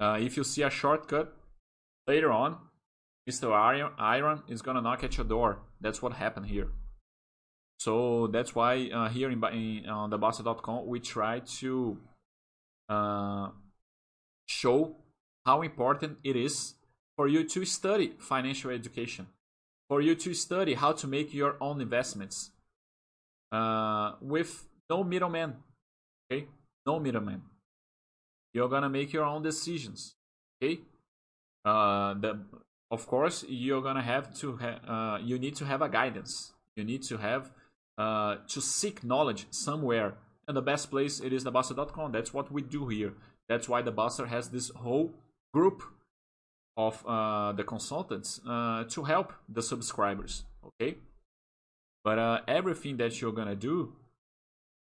[0.00, 1.36] uh, if you see a shortcut
[2.08, 2.56] later on,
[3.30, 3.52] Mr.
[3.52, 5.60] Iron, Iron is gonna knock at your door.
[5.80, 6.66] That's what happened here.
[7.78, 11.98] So that's why uh, here in, in on the Bastter.com we try to
[12.88, 13.50] uh,
[14.46, 14.96] show
[15.44, 16.74] how important it is
[17.16, 19.26] for you to study financial education,
[19.88, 22.50] for you to study how to make your own investments
[23.52, 25.54] uh, with no middleman.
[26.30, 26.46] Okay,
[26.86, 27.42] no middleman.
[28.52, 30.14] You're gonna make your own decisions.
[30.62, 30.80] Okay,
[31.64, 32.40] uh, the
[32.90, 36.52] of course you're gonna have to ha- uh, you need to have a guidance.
[36.76, 37.50] You need to have
[37.98, 40.14] uh, to seek knowledge somewhere,
[40.48, 42.12] and the best place it is the Bastter.com.
[42.12, 43.12] That's what we do here.
[43.48, 45.14] That's why the Bossa has this whole
[45.56, 45.78] group
[46.76, 50.98] of uh, the consultants uh, to help the subscribers okay?
[52.02, 53.76] But uh, everything that you're gonna do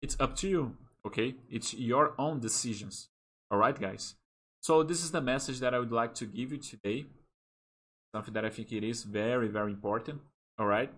[0.04, 1.34] it's up to you okay?
[1.50, 3.08] It's your own decisions
[3.50, 4.14] all right guys?
[4.60, 7.06] So this is the message that i would like to give you today.
[8.14, 10.20] Something that i think it is very very important
[10.58, 10.92] all right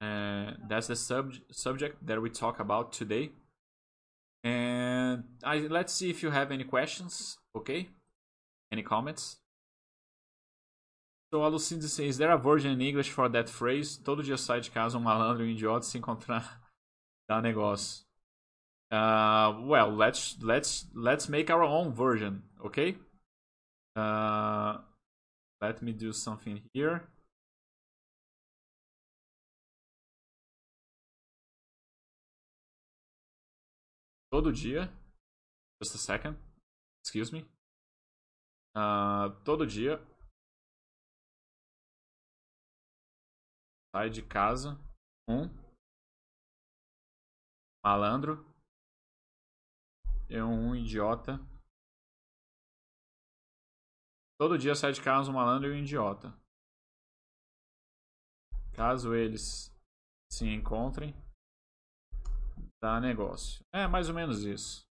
[0.00, 3.30] and that's the sub- subject that we talk about today.
[4.42, 7.88] And I, let's see if you have any questions Okay?
[8.72, 9.38] Any comments?
[11.32, 13.96] So a Lucinda says, is there a version in English for that phrase?
[13.96, 16.60] Todo dia sai de casa um malandro e um idiota se encontrar
[17.28, 18.04] dá negócio.
[18.92, 22.96] Uh, well, let's let's let's make our own version, okay?
[23.94, 24.78] Uh,
[25.60, 27.06] let me do something here.
[34.32, 34.90] Todo dia.
[35.80, 36.36] Just a second.
[37.10, 37.42] Excuse me.
[38.72, 39.98] Uh, todo dia.
[43.92, 44.78] Sai de casa.
[45.28, 45.48] Um.
[47.84, 48.46] Malandro.
[50.28, 51.40] E um idiota.
[54.38, 56.28] Todo dia sai de casa um malandro e um idiota.
[58.72, 59.76] Caso eles
[60.32, 61.12] se encontrem,
[62.80, 63.64] dá negócio.
[63.74, 64.88] É mais ou menos isso.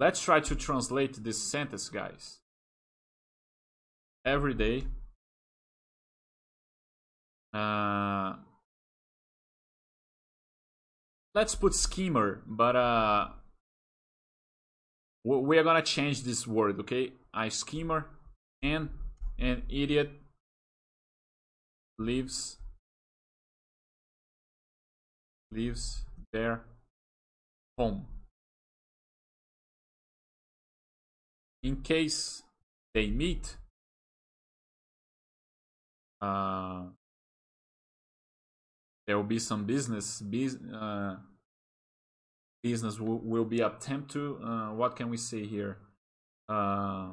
[0.00, 2.38] Let's try to translate this sentence, guys.
[4.24, 4.84] Every day.
[7.52, 8.34] Uh,
[11.34, 13.28] let's put schemer, but uh,
[15.22, 17.12] we are gonna change this word, okay?
[17.32, 18.06] A schemer
[18.62, 18.88] and
[19.38, 20.10] an idiot
[21.98, 22.56] lives
[25.52, 26.62] lives their
[27.78, 28.06] home.
[31.64, 32.42] In case
[32.92, 33.56] they meet,
[36.20, 36.82] uh,
[39.06, 40.22] there will be some business.
[40.70, 41.16] uh,
[42.62, 44.38] business will, will be attempt to.
[44.44, 45.78] Uh, what can we say here?
[46.50, 47.12] Uh,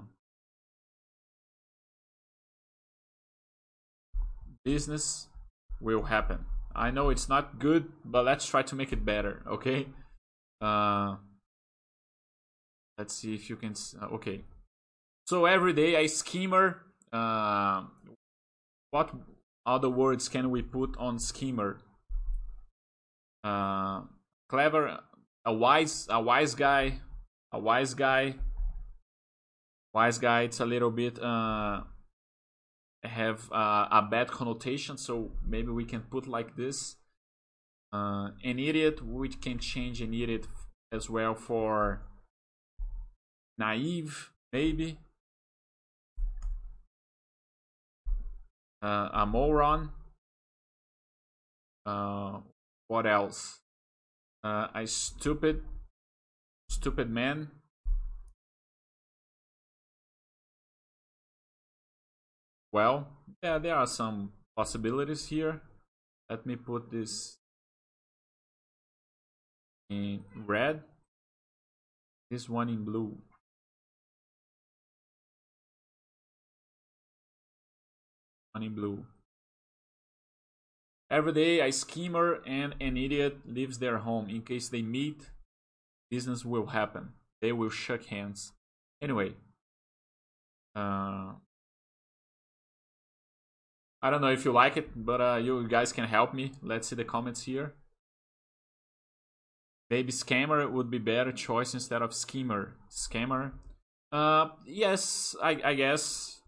[4.66, 5.30] business
[5.80, 6.44] will happen.
[6.76, 9.88] I know it's not good, but let's try to make it better, okay?
[13.02, 13.74] Let's see if you can.
[14.00, 14.42] Uh, okay.
[15.26, 16.84] So every day a schemer.
[17.12, 17.86] Uh,
[18.92, 19.10] what
[19.66, 21.80] other words can we put on schemer?
[23.44, 24.02] Uh,
[24.50, 25.00] clever,
[25.44, 27.00] a wise, a wise guy,
[27.52, 28.36] a wise guy.
[29.96, 30.42] Wise guy.
[30.44, 31.18] It's a little bit.
[31.20, 31.82] Uh,
[33.04, 36.98] have uh, a bad connotation, so maybe we can put like this.
[37.92, 40.46] Uh, an idiot, we can change an idiot
[40.92, 42.04] as well for
[43.62, 44.97] naive, maybe.
[48.82, 49.91] Uh, a moron.
[51.86, 52.41] Uh,
[52.88, 53.60] what else?
[54.43, 55.62] Uh, a stupid,
[56.69, 57.52] stupid man.
[62.74, 63.08] Well,
[63.43, 65.62] yeah, there are some possibilities here.
[66.30, 67.38] Let me put this
[69.89, 70.82] in red.
[72.32, 73.17] This one in blue.
[78.54, 79.06] Blue.
[81.10, 84.30] Every day, a schemer and an idiot leaves their home.
[84.30, 85.30] In case they meet,
[86.10, 87.10] business will happen.
[87.42, 88.54] They will shake hands.
[89.02, 89.34] Anyway,
[90.76, 91.34] uh,
[94.02, 96.54] I don't know if you like it, but uh, you guys can help me.
[96.62, 97.74] Let's see the comments here.
[99.90, 102.76] Maybe scammer would be better choice instead of schemer.
[102.90, 103.52] Scammer.
[104.12, 106.40] Uh, yes, I, I guess.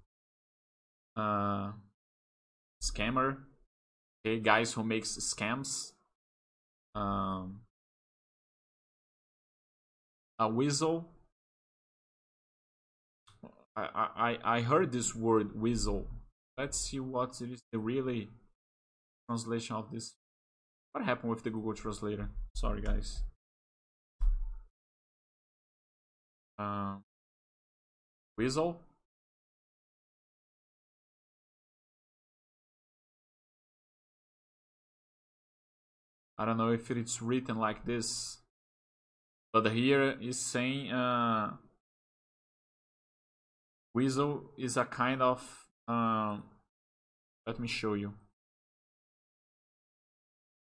[1.18, 1.74] Uh,
[2.84, 3.38] scammer.
[4.26, 5.94] Okay, guys who makes scams.
[6.96, 7.62] Um,
[10.38, 11.10] a weasel.
[13.76, 16.08] I, I, I heard this word weasel
[16.58, 18.30] let's see what it is the really
[19.28, 20.16] translation of this.
[20.92, 22.30] What happened with the Google Translator?
[22.56, 23.24] Sorry, guys.
[26.60, 26.98] Uh,
[28.38, 28.80] Weasel.
[36.44, 38.40] I don't know if it's written like this,
[39.54, 41.54] but here is saying uh,
[43.94, 45.42] Weasel is a kind of
[45.88, 46.44] um,
[47.48, 48.16] let me show you.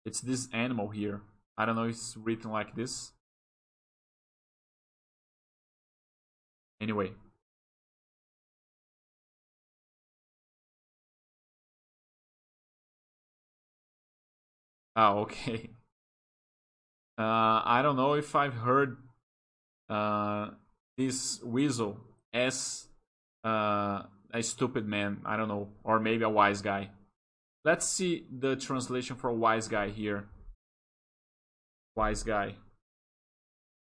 [0.05, 1.19] It's this animal here.
[1.57, 3.11] I don't know if it's written like this.
[6.79, 7.11] Anyway.
[14.95, 15.69] Ah, okay.
[17.15, 18.97] Uh, I don't know if I've heard
[19.87, 20.49] uh,
[20.97, 21.99] this weasel
[22.33, 22.87] as
[23.43, 24.01] uh,
[24.33, 25.21] a stupid man.
[25.23, 26.89] I don't know, or maybe a wise guy.
[27.63, 30.25] Let's see the translation for wise guy here.
[31.95, 32.55] Wise guy.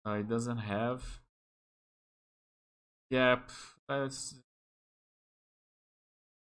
[0.07, 1.03] Uh, it doesn't have.
[3.11, 3.51] Yep.
[3.89, 4.35] Let's.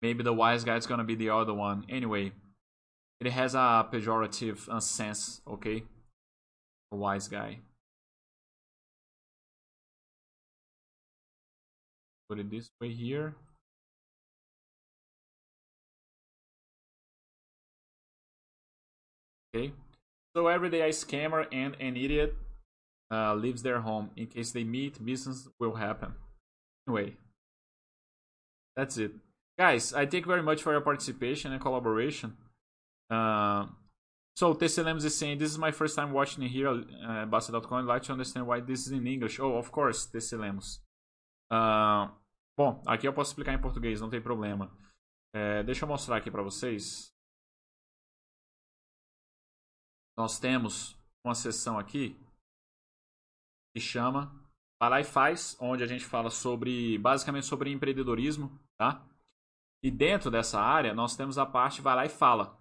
[0.01, 1.85] Maybe the wise guy is gonna be the other one.
[1.89, 2.31] Anyway,
[3.21, 5.83] it has a pejorative sense, okay?
[6.91, 7.59] A wise guy.
[12.29, 13.35] Put it this way here.
[19.55, 19.71] Okay.
[20.35, 22.35] So every day a scammer and an idiot
[23.11, 24.09] uh, leaves their home.
[24.17, 26.13] In case they meet, business will happen.
[26.87, 27.15] Anyway,
[28.75, 29.11] that's it.
[29.57, 32.35] Guys, I thank very much for your participation and collaboration.
[33.11, 33.67] Uh,
[34.37, 37.79] so Tesselemos is saying, this is my first time watching here uh, Basta.com.
[37.79, 39.39] I'd like to understand why this is in English.
[39.39, 40.81] Oh, of course, Tesselemos.
[41.51, 42.09] Uh,
[42.57, 44.71] bom, aqui eu posso explicar em português, não tem problema.
[45.33, 47.13] É, deixa eu mostrar aqui para vocês.
[50.17, 52.17] Nós temos uma seção aqui
[53.75, 54.33] que chama
[54.79, 59.05] Vai lá e faz, onde a gente fala sobre, basicamente sobre empreendedorismo, tá?
[59.81, 62.57] E dentro dessa área, nós temos a parte Vai lá e fala,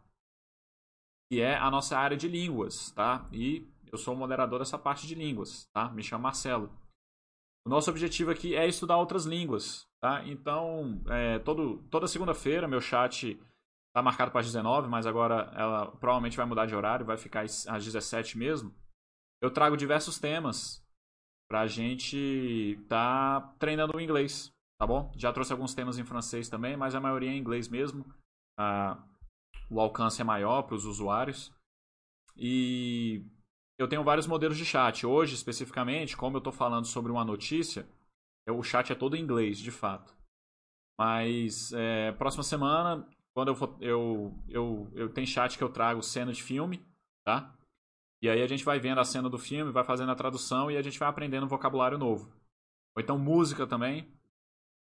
[1.31, 3.29] que é a nossa área de línguas, tá?
[3.33, 5.89] E eu sou o moderador dessa parte de línguas, tá?
[5.91, 6.71] Me chamo Marcelo.
[7.67, 10.23] O nosso objetivo aqui é estudar outras línguas, tá?
[10.27, 13.41] Então, é, todo, toda segunda-feira meu chat
[13.95, 17.43] tá marcado para as 19, mas agora ela provavelmente vai mudar de horário, vai ficar
[17.43, 18.75] às 17 mesmo.
[19.41, 20.85] Eu trago diversos temas
[21.49, 25.13] pra gente tá treinando o inglês, tá bom?
[25.17, 28.05] Já trouxe alguns temas em francês também, mas a maioria é em inglês mesmo.
[28.59, 28.99] Ah,
[29.71, 31.53] o alcance é maior para os usuários.
[32.37, 33.25] E
[33.79, 35.07] eu tenho vários modelos de chat.
[35.07, 37.89] Hoje, especificamente, como eu estou falando sobre uma notícia,
[38.49, 40.15] o chat é todo em inglês, de fato.
[40.99, 46.03] Mas é, próxima semana, quando eu, for, eu, eu, eu tenho chat que eu trago
[46.03, 46.85] cena de filme,
[47.25, 47.53] tá?
[48.23, 50.77] E aí a gente vai vendo a cena do filme, vai fazendo a tradução e
[50.77, 52.33] a gente vai aprendendo um vocabulário novo.
[52.97, 54.09] Ou então música também.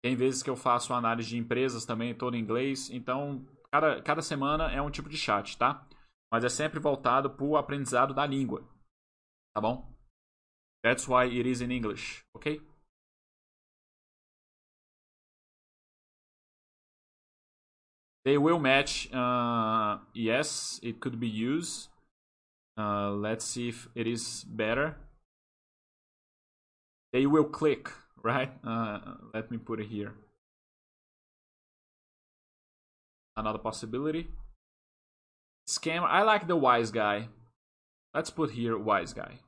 [0.03, 2.89] Tem vezes que eu faço análise de empresas também, todo em inglês.
[2.89, 5.87] Então, cada, cada semana é um tipo de chat, tá?
[6.31, 8.67] Mas é sempre voltado para o aprendizado da língua.
[9.53, 9.91] Tá bom?
[10.83, 12.61] That's why it is in English, ok?
[18.23, 19.09] They will match.
[19.11, 21.89] Uh, yes, it could be used.
[22.77, 24.95] Uh, let's see if it is better.
[27.11, 27.89] They will click,
[28.23, 28.51] right?
[28.63, 28.99] Uh,
[29.33, 30.13] let me put it here.
[33.41, 34.27] Another possibility.
[35.67, 36.03] Scam.
[36.03, 37.29] I like the wise guy.
[38.13, 39.39] Let's put here wise guy.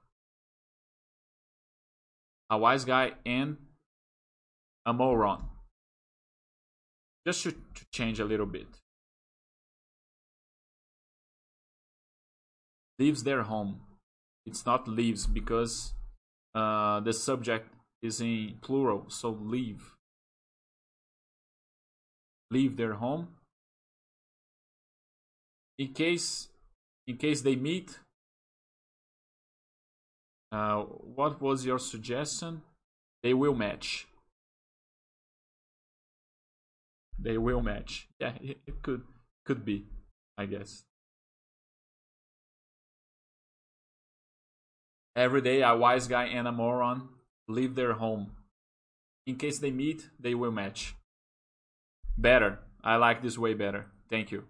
[2.50, 3.58] A wise guy and
[4.88, 5.46] a moron.
[7.28, 8.66] Just to, to change a little bit.
[12.98, 13.82] Leaves their home.
[14.48, 15.94] It's not leaves because
[16.56, 17.72] uh, the subject
[18.02, 19.94] is in plural, so leave.
[22.50, 23.28] Leave their home
[25.78, 26.49] in case
[27.07, 27.99] in case they meet
[30.53, 32.61] uh, what was your suggestion?
[33.24, 34.07] They will match.
[37.17, 38.07] They will match.
[38.19, 39.01] Yeah it, it could
[39.45, 39.86] could be
[40.38, 40.84] i guess.
[45.15, 47.09] Every day a wise guy and a moron
[47.47, 48.32] leave their home.
[49.26, 50.95] In case they meet they will match.
[52.17, 52.59] Better.
[52.84, 53.88] I like this way better.
[54.09, 54.43] Thank you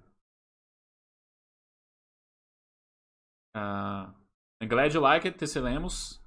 [3.55, 4.07] Uh,
[4.61, 6.17] I'm glad you like it, Tesselemos.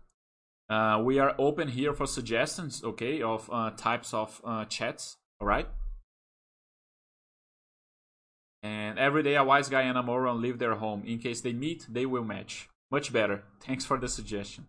[0.68, 5.46] Uh, we are open here for suggestions, okay, of uh, types of uh, chats, all
[5.46, 5.68] right?
[8.62, 11.04] And every day a wise guy and a moron leave their home.
[11.06, 12.68] In case they meet, they will match.
[12.90, 13.44] Much better.
[13.60, 14.66] Thanks for the suggestion.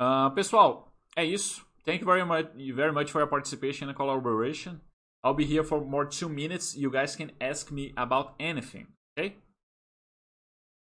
[0.00, 1.64] Uh, pessoal, é isso.
[1.84, 4.80] Thank you very much, very much for your participation and collaboration.
[5.22, 6.76] I'll be here for more two minutes.
[6.76, 9.36] You guys can ask me about anything, okay?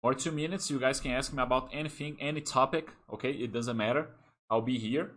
[0.02, 0.70] Or two minutes.
[0.70, 2.89] You guys can ask me about anything, any topic.
[3.12, 4.10] Okay, it doesn't matter.
[4.50, 5.12] I'll be here.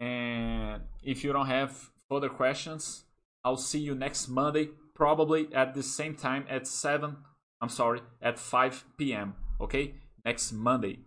[0.00, 3.04] And if you don't have further questions,
[3.44, 7.16] I'll see you next Monday, probably at the same time at 7.
[7.60, 9.34] I'm sorry, at 5 p.m.
[9.60, 10.98] Okay, next Monday.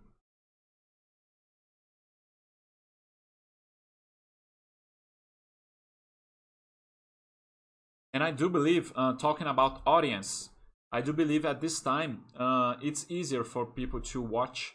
[8.14, 10.50] And I do believe, uh, talking about audience,
[10.90, 14.74] I do believe at this time uh, it's easier for people to watch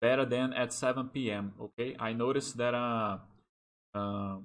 [0.00, 1.54] better than at 7 p.m.
[1.60, 3.18] Okay, I noticed that uh,
[3.94, 4.36] uh,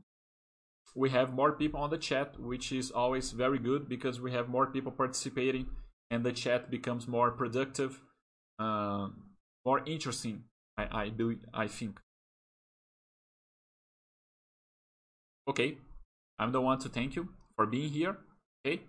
[0.95, 4.47] we have more people on the chat, which is always very good because we have
[4.47, 5.67] more people participating
[6.09, 8.01] and the chat becomes more productive,
[8.59, 9.07] uh,
[9.65, 10.43] more interesting.
[10.77, 11.99] I I, do, I think.
[15.47, 15.77] Okay,
[16.39, 18.17] I'm the one to thank you for being here.
[18.65, 18.81] Okay.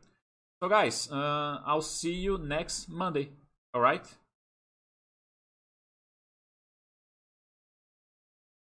[0.63, 3.31] So guys, uh, I'll see you next Monday.
[3.75, 4.07] All right?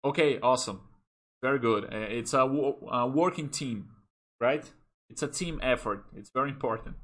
[0.05, 0.83] Okay, awesome.
[1.43, 1.85] Very good.
[1.85, 3.89] Uh, it's a, a working team,
[4.39, 4.71] right?
[5.09, 6.05] It's a team effort.
[6.15, 6.97] It's very important.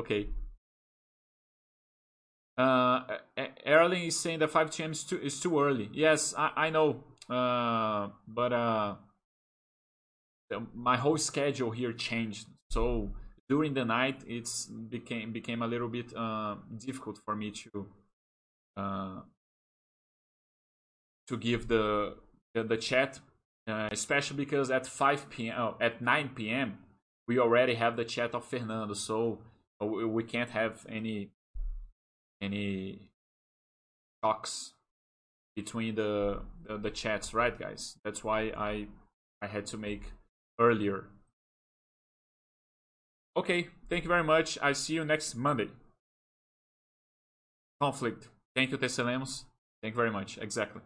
[0.00, 0.30] Okay.
[2.56, 3.02] Uh,
[3.66, 4.92] Erling is saying that 5 p.m.
[4.92, 5.90] is too is too early.
[5.92, 7.04] Yes, I, I know.
[7.28, 8.94] Uh, but uh,
[10.72, 12.46] my whole schedule here changed.
[12.70, 13.10] So
[13.48, 17.86] during the night, it's became became a little bit uh, difficult for me to
[18.76, 19.20] uh,
[21.28, 22.16] to give the
[22.54, 23.20] the, the chat,
[23.68, 25.54] uh, especially because at 5 p.m.
[25.58, 26.78] Oh, at 9 p.m.
[27.26, 29.38] we already have the chat of Fernando, so
[29.80, 31.30] we can't have any
[32.40, 33.10] any
[34.22, 34.74] talks
[35.56, 37.98] between the, the, the chats, right, guys?
[38.04, 38.86] That's why I
[39.42, 40.12] I had to make
[40.58, 41.06] earlier.
[43.36, 44.58] Okay, thank you very much.
[44.62, 45.68] I see you next Monday.
[47.80, 48.28] Conflict.
[48.54, 49.44] Thank you, Tesselemos.
[49.82, 50.38] Thank you very much.
[50.38, 50.82] Exactly.